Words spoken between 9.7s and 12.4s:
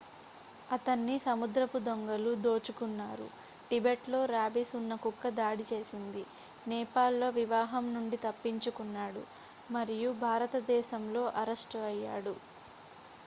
మరియు భారతదేశంలో అరెస్టు అయ్యాడు